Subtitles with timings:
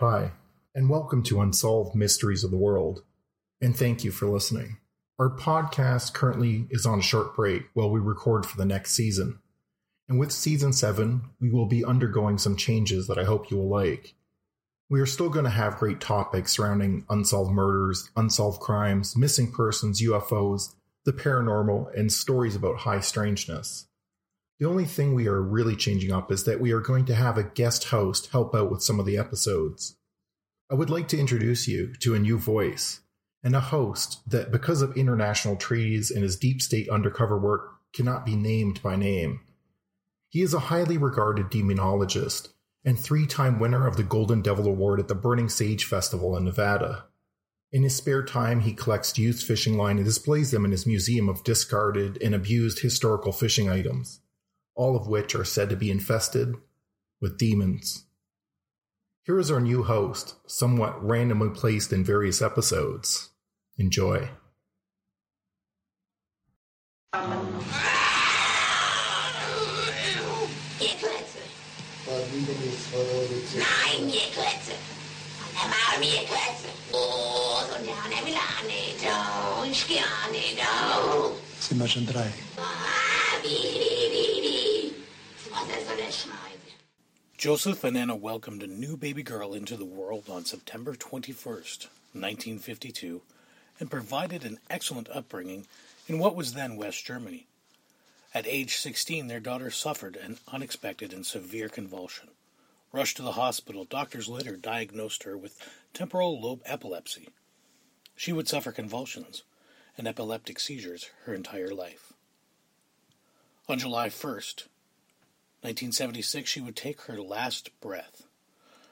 [0.00, 0.32] Hi,
[0.74, 3.02] and welcome to Unsolved Mysteries of the World.
[3.60, 4.78] And thank you for listening.
[5.18, 9.40] Our podcast currently is on a short break while we record for the next season.
[10.08, 13.68] And with season 7, we will be undergoing some changes that I hope you will
[13.68, 14.14] like.
[14.88, 20.00] We are still going to have great topics surrounding unsolved murders, unsolved crimes, missing persons,
[20.00, 23.86] UFOs, the paranormal, and stories about high strangeness.
[24.60, 27.38] The only thing we are really changing up is that we are going to have
[27.38, 29.96] a guest host help out with some of the episodes.
[30.70, 33.00] I would like to introduce you to a new voice
[33.42, 38.26] and a host that, because of international treaties and his deep state undercover work, cannot
[38.26, 39.40] be named by name.
[40.28, 42.50] He is a highly regarded demonologist
[42.84, 46.44] and three time winner of the Golden Devil Award at the Burning Sage Festival in
[46.44, 47.06] Nevada.
[47.72, 51.30] In his spare time, he collects used fishing line and displays them in his museum
[51.30, 54.20] of discarded and abused historical fishing items
[54.74, 56.54] all of which are said to be infested
[57.20, 58.04] with demons.
[59.24, 63.30] Here is our new host, somewhat randomly placed in various episodes.
[63.78, 64.30] Enjoy.
[87.40, 93.22] Joseph and Anna welcomed a new baby girl into the world on September 21st, 1952,
[93.78, 95.66] and provided an excellent upbringing
[96.06, 97.46] in what was then West Germany.
[98.34, 102.28] At age 16, their daughter suffered an unexpected and severe convulsion.
[102.92, 105.58] Rushed to the hospital, doctors later diagnosed her with
[105.94, 107.30] temporal lobe epilepsy.
[108.16, 109.44] She would suffer convulsions
[109.96, 112.12] and epileptic seizures her entire life.
[113.66, 114.64] On July 1st,
[115.62, 118.26] 1976, she would take her last breath.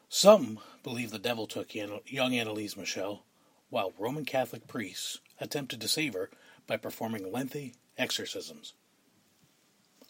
[0.09, 3.25] Some believe the devil took young Anneliese Michel,
[3.71, 6.31] while Roman Catholic priests attempted to save her
[6.67, 8.75] by performing lengthy exorcisms.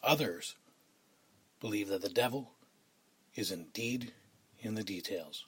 [0.02, 0.56] Others
[1.60, 2.50] believe that the devil
[3.34, 4.12] is indeed
[4.60, 5.44] in the details.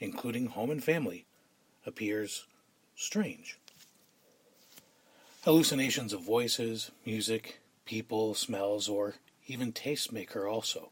[0.00, 1.26] including home and family,
[1.86, 2.46] appears
[2.96, 3.56] strange.
[5.44, 9.14] Hallucinations of voices, music, people, smells, or
[9.46, 10.90] even tastes make her also.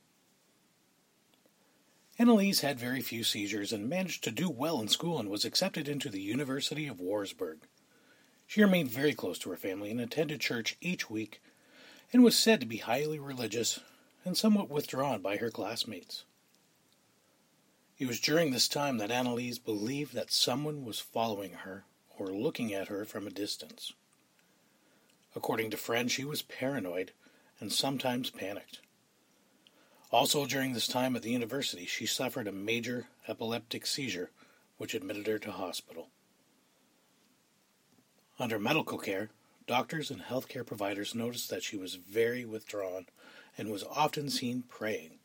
[2.19, 5.87] Anneliese had very few seizures and managed to do well in school and was accepted
[5.87, 7.59] into the University of Würzburg.
[8.47, 11.43] She remained very close to her family and attended church each week
[12.15, 13.81] and was said to be highly religious
[14.25, 16.25] and somewhat withdrawn by her classmates.
[17.99, 21.85] It was during this time that Anneliese believed that someone was following her
[22.19, 23.93] or looking at her from a distance.
[25.37, 27.13] According to friends, she was paranoid
[27.61, 28.81] and sometimes panicked.
[30.11, 34.31] Also, during this time at the university, she suffered a major epileptic seizure,
[34.79, 36.09] which admitted her to hospital.
[38.39, 39.29] Under medical care,
[39.67, 43.07] doctors and healthcare providers noticed that she was very withdrawn
[43.59, 45.19] and was often seen praying.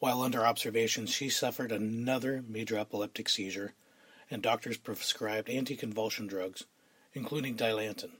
[0.00, 3.72] While under observation, she suffered another major epileptic seizure,
[4.30, 6.64] and doctors prescribed anticonvulsion drugs,
[7.14, 8.19] including Dilantin.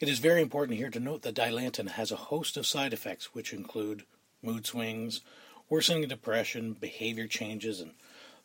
[0.00, 3.34] It is very important here to note that Dilantin has a host of side effects,
[3.34, 4.06] which include
[4.42, 5.20] mood swings,
[5.68, 7.92] worsening depression, behavior changes, and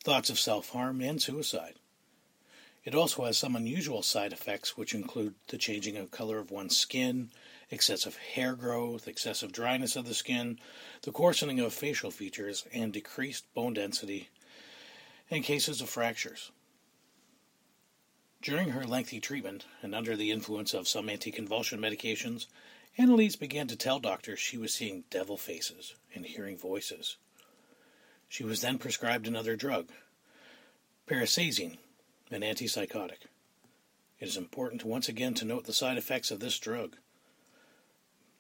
[0.04, 1.76] thoughts of self harm and suicide.
[2.84, 6.76] It also has some unusual side effects, which include the changing of color of one's
[6.76, 7.32] skin,
[7.72, 10.60] excessive hair growth, excessive dryness of the skin,
[11.04, 14.28] the coarsening of facial features, and decreased bone density,
[15.32, 16.52] and cases of fractures.
[18.46, 22.46] During her lengthy treatment, and under the influence of some anticonvulsion medications,
[22.96, 27.18] Anneliese began to tell doctors she was seeing devil faces and hearing voices.
[28.30, 29.90] She was then prescribed another drug,
[31.08, 31.80] periciazine,
[32.30, 33.24] an antipsychotic.
[34.20, 36.98] It is important once again to note the side effects of this drug.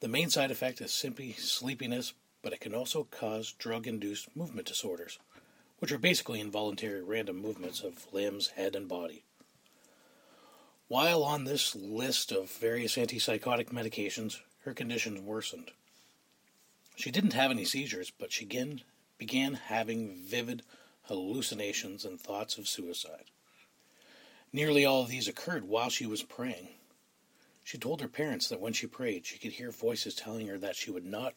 [0.01, 2.13] The main side effect is simply sleepiness,
[2.44, 5.18] but it can also cause drug induced movement disorders,
[5.80, 9.24] which are basically involuntary random movements of limbs, head, and body.
[10.88, 15.72] While on this list of various antipsychotic medications, her condition worsened.
[16.96, 18.82] She didn't have any seizures, but she began,
[19.18, 20.62] began having vivid
[21.04, 23.26] hallucinations and thoughts of suicide.
[24.54, 26.70] Nearly all of these occurred while she was praying.
[27.64, 30.76] She told her parents that when she prayed, she could hear voices telling her that
[30.76, 31.34] she would not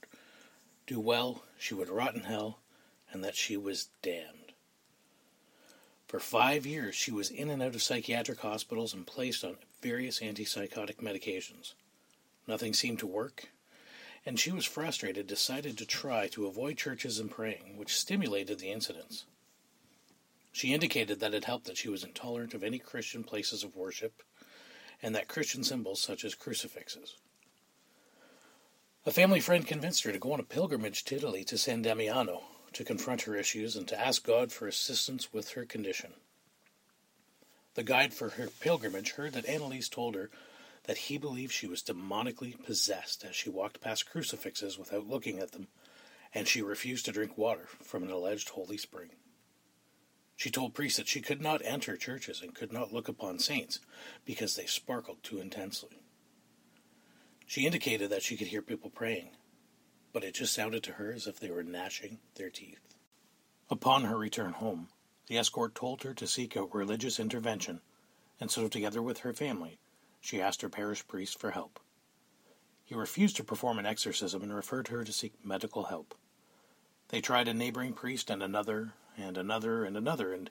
[0.87, 2.61] do well, she would rot in hell,
[3.11, 4.48] and that she was damned.
[6.09, 10.21] For five years, she was in and out of psychiatric hospitals and placed on various
[10.21, 11.75] antipsychotic medications.
[12.47, 13.51] Nothing seemed to work,
[14.25, 18.73] and she was frustrated, decided to try to avoid churches and praying, which stimulated the
[18.73, 19.27] incidents.
[20.51, 24.23] She indicated that it helped that she was intolerant of any Christian places of worship
[25.03, 27.17] and that Christian symbols such as crucifixes.
[29.05, 32.45] A family friend convinced her to go on a pilgrimage to Italy to San Damiano
[32.79, 36.13] to confront her issues and to ask God for assistance with her condition.
[37.75, 40.31] The guide for her pilgrimage heard that Anneliese told her
[40.85, 45.51] that he believed she was demonically possessed as she walked past crucifixes without looking at
[45.51, 45.67] them,
[46.33, 49.11] and she refused to drink water from an alleged holy spring.
[50.37, 53.81] She told priests that she could not enter churches and could not look upon saints
[54.25, 55.99] because they sparkled too intensely.
[57.45, 59.31] She indicated that she could hear people praying,
[60.13, 62.81] but it just sounded to her as if they were gnashing their teeth.
[63.71, 64.89] Upon her return home,
[65.27, 67.81] the escort told her to seek out religious intervention,
[68.41, 69.79] and so, together with her family,
[70.21, 71.79] she asked her parish priest for help.
[72.85, 76.15] He refused to perform an exorcism and referred her to seek medical help.
[77.09, 80.51] They tried a neighboring priest and another and another and another, and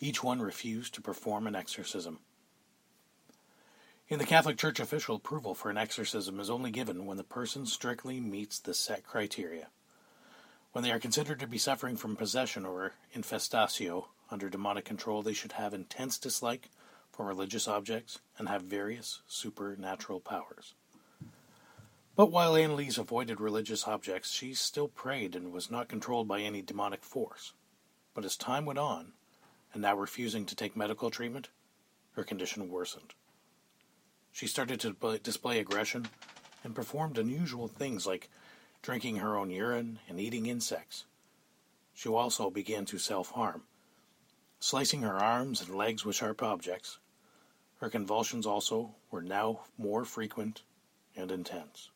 [0.00, 2.20] each one refused to perform an exorcism.
[4.10, 7.66] In the Catholic Church, official approval for an exorcism is only given when the person
[7.66, 9.66] strictly meets the set criteria.
[10.72, 15.34] When they are considered to be suffering from possession or infestatio under demonic control, they
[15.34, 16.70] should have intense dislike
[17.12, 20.72] for religious objects and have various supernatural powers.
[22.16, 26.62] But while Anneliese avoided religious objects, she still prayed and was not controlled by any
[26.62, 27.52] demonic force.
[28.14, 29.12] But as time went on,
[29.74, 31.48] and now refusing to take medical treatment,
[32.12, 33.12] her condition worsened.
[34.32, 36.08] She started to display aggression
[36.64, 38.30] and performed unusual things like
[38.82, 41.04] drinking her own urine and eating insects.
[41.94, 43.64] She also began to self harm,
[44.60, 46.98] slicing her arms and legs with sharp objects.
[47.80, 50.62] Her convulsions also were now more frequent
[51.16, 51.90] and intense.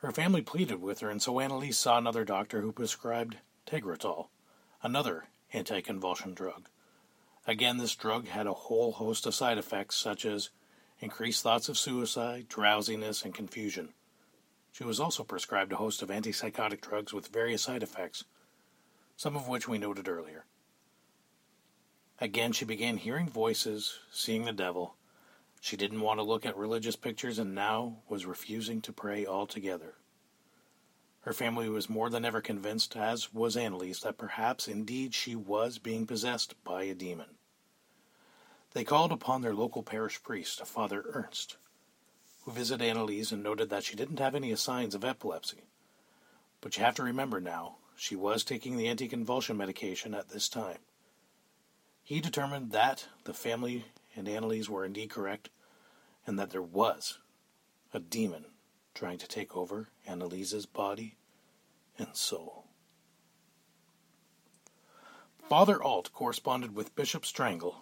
[0.00, 4.28] Her family pleaded with her, and so Anneliese saw another doctor who prescribed Tegretol,
[4.82, 6.68] another anticonvulsion drug.
[7.48, 10.50] Again, this drug had a whole host of side effects, such as
[10.98, 13.90] increased thoughts of suicide, drowsiness, and confusion.
[14.72, 18.24] She was also prescribed a host of antipsychotic drugs with various side effects,
[19.16, 20.44] some of which we noted earlier.
[22.20, 24.96] Again, she began hearing voices, seeing the devil.
[25.60, 29.94] She didn't want to look at religious pictures and now was refusing to pray altogether.
[31.20, 35.78] Her family was more than ever convinced, as was Anneliese, that perhaps indeed she was
[35.78, 37.35] being possessed by a demon.
[38.76, 41.56] They called upon their local parish priest, Father Ernst,
[42.42, 45.62] who visited Anneliese and noted that she didn't have any signs of epilepsy.
[46.60, 50.80] But you have to remember now, she was taking the anticonvulsion medication at this time.
[52.04, 55.48] He determined that the family and Anneliese were indeed correct,
[56.26, 57.18] and that there was
[57.94, 58.44] a demon
[58.92, 61.16] trying to take over Anneliese's body
[61.98, 62.66] and soul.
[65.48, 67.76] Father Alt corresponded with Bishop Stangl,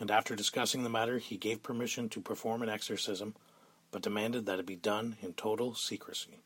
[0.00, 3.34] and after discussing the matter, he gave permission to perform an exorcism,
[3.90, 6.40] but demanded that it be done in total secrecy.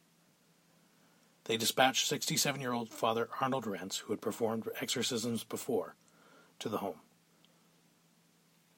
[1.44, 5.94] They dispatched 67 year old Father Arnold Renz, who had performed exorcisms before,
[6.58, 7.00] to the home.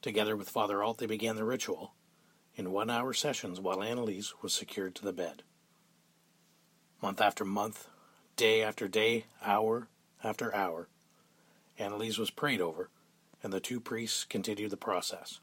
[0.02, 1.95] Together with Father Alt, they began the ritual,
[2.54, 5.42] in one hour sessions while Anneliese was secured to the bed.
[7.00, 7.88] Month after month,
[8.37, 9.88] day after day, hour
[10.23, 10.88] after hour,
[11.78, 12.90] Anneliese was prayed over,
[13.47, 15.38] and the two priests continued the process.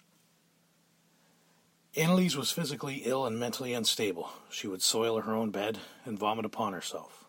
[1.96, 4.30] Anneliese was physically ill and mentally unstable.
[4.50, 7.24] She would soil her own bed and vomit upon herself.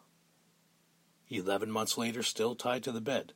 [1.29, 3.35] Eleven months later, still tied to the bed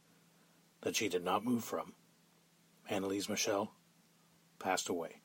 [0.80, 1.92] that she did not move from,
[2.90, 3.70] Anneliese Michel
[4.58, 5.20] passed away.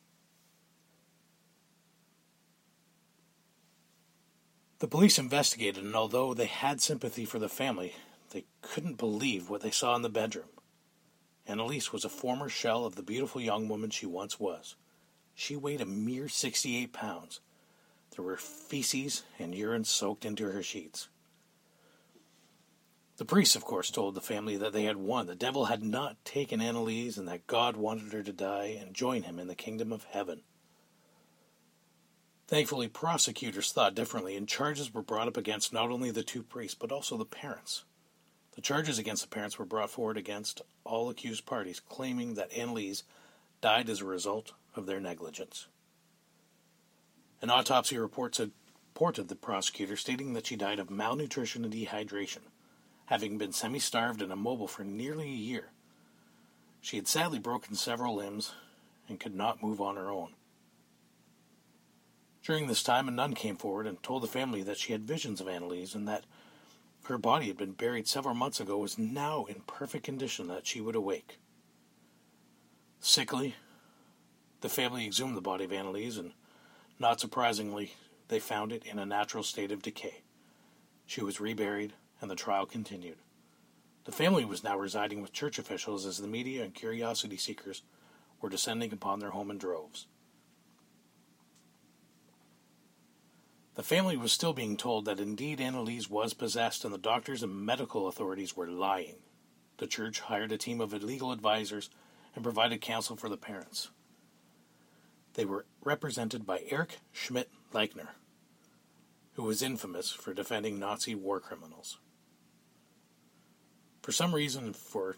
[4.77, 7.95] The police investigated, and although they had sympathy for the family,
[8.29, 10.52] they couldn't believe what they saw in the bedroom.
[11.47, 14.75] Anneliese was a former shell of the beautiful young woman she once was.
[15.35, 17.41] She weighed a mere 68 pounds.
[18.15, 21.09] There were feces and urine soaked into her sheets.
[23.17, 25.27] The priests, of course, told the family that they had won.
[25.27, 29.23] The devil had not taken Anneliese, and that God wanted her to die and join
[29.23, 30.41] him in the kingdom of heaven.
[32.47, 36.75] Thankfully, prosecutors thought differently, and charges were brought up against not only the two priests,
[36.79, 37.83] but also the parents.
[38.55, 43.03] The charges against the parents were brought forward against all accused parties, claiming that Anneliese
[43.61, 45.67] died as a result of their negligence.
[47.41, 52.41] An autopsy report supported the prosecutor, stating that she died of malnutrition and dehydration,
[53.07, 55.71] having been semi starved and immobile for nearly a year.
[56.79, 58.53] She had sadly broken several limbs
[59.09, 60.33] and could not move on her own.
[62.43, 65.39] During this time, a nun came forward and told the family that she had visions
[65.39, 66.25] of Anneliese and that
[67.03, 70.79] her body had been buried several months ago was now in perfect condition that she
[70.79, 71.37] would awake.
[72.99, 73.55] Sickly,
[74.61, 76.31] the family exhumed the body of Anneliese, and
[76.99, 77.93] not surprisingly,
[78.29, 80.21] they found it in a natural state of decay.
[81.05, 83.17] She was reburied, and the trial continued.
[84.05, 87.81] The family was now residing with church officials as the media and curiosity seekers
[88.41, 90.07] were descending upon their home in droves.
[93.75, 97.65] The family was still being told that indeed Anneliese was possessed and the doctors and
[97.65, 99.15] medical authorities were lying.
[99.77, 101.89] The church hired a team of legal advisors
[102.35, 103.89] and provided counsel for the parents.
[105.33, 108.09] They were represented by Erich Schmidt Leichner,
[109.33, 111.97] who was infamous for defending Nazi war criminals.
[114.03, 115.17] For some reason, for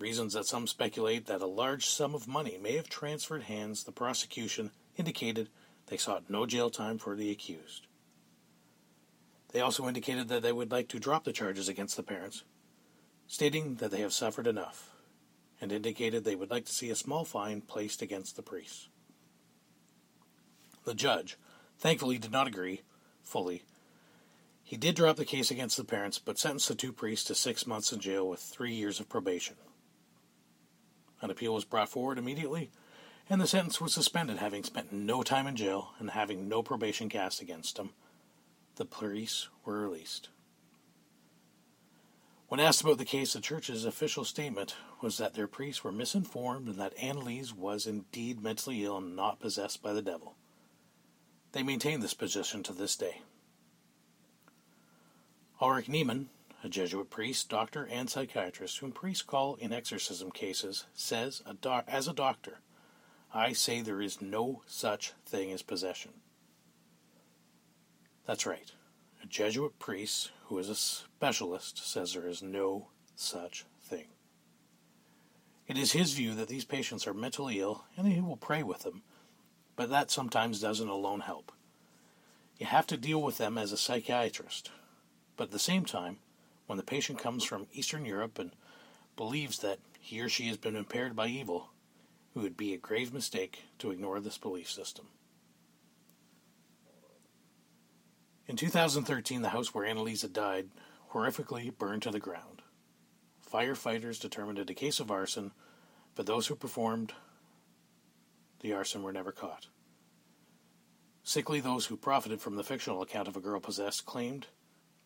[0.00, 3.92] reasons that some speculate that a large sum of money may have transferred hands, the
[3.92, 5.48] prosecution indicated
[5.86, 7.86] they sought no jail time for the accused.
[9.52, 12.42] They also indicated that they would like to drop the charges against the parents,
[13.26, 14.90] stating that they have suffered enough,
[15.60, 18.88] and indicated they would like to see a small fine placed against the priests.
[20.84, 21.36] The judge,
[21.78, 22.80] thankfully, did not agree
[23.22, 23.62] fully.
[24.64, 27.66] He did drop the case against the parents, but sentenced the two priests to six
[27.66, 29.56] months in jail with three years of probation.
[31.20, 32.70] An appeal was brought forward immediately,
[33.28, 37.10] and the sentence was suspended, having spent no time in jail and having no probation
[37.10, 37.90] cast against him
[38.82, 40.28] the police were released.
[42.48, 46.66] When asked about the case, the church's official statement was that their priests were misinformed
[46.66, 50.34] and that Anneliese was indeed mentally ill and not possessed by the devil.
[51.52, 53.22] They maintain this position to this day.
[55.60, 56.30] Ulrich Niemann,
[56.64, 61.40] a Jesuit priest, doctor, and psychiatrist whom priests call in exorcism cases, says,
[61.86, 62.58] as a doctor,
[63.32, 66.14] I say there is no such thing as possession.
[68.32, 68.72] That's right.
[69.22, 74.06] A Jesuit priest who is a specialist says there is no such thing.
[75.66, 78.84] It is his view that these patients are mentally ill and he will pray with
[78.84, 79.02] them,
[79.76, 81.52] but that sometimes doesn't alone help.
[82.56, 84.70] You have to deal with them as a psychiatrist,
[85.36, 86.16] but at the same time,
[86.66, 88.52] when the patient comes from Eastern Europe and
[89.14, 91.68] believes that he or she has been impaired by evil,
[92.34, 95.08] it would be a grave mistake to ignore this belief system.
[98.52, 100.68] In 2013, the house where Annalisa died
[101.12, 102.60] horrifically burned to the ground.
[103.50, 105.52] Firefighters determined it a case of arson,
[106.14, 107.14] but those who performed
[108.60, 109.68] the arson were never caught.
[111.22, 114.48] Sickly, those who profited from the fictional account of a girl possessed claimed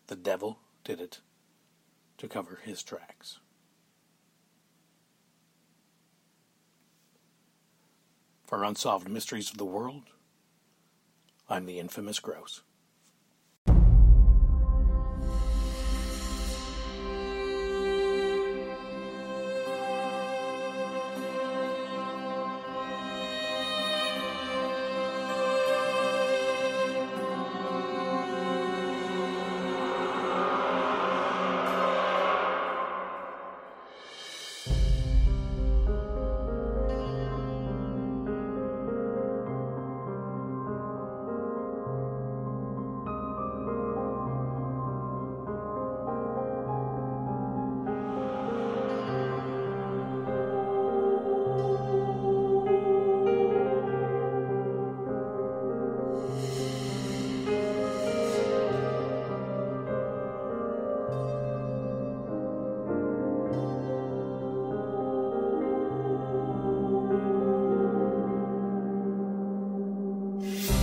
[0.07, 1.21] the devil did it
[2.17, 3.39] to cover his tracks.
[8.43, 10.03] For Unsolved Mysteries of the World,
[11.47, 12.19] I'm the infamous
[70.39, 70.69] Grouse.
[70.69, 70.76] you